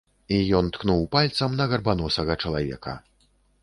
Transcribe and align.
І 0.37 0.39
ён 0.59 0.71
ткнуў 0.77 1.05
пальцам 1.17 1.59
на 1.61 1.71
гарбаносага 1.75 2.41
чалавека. 2.43 3.01